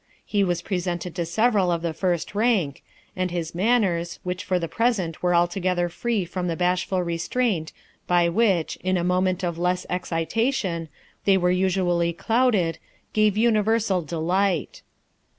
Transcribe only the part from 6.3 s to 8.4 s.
the bashful restraint by